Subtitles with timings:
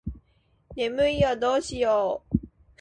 [0.75, 2.39] 眠いよどうしよう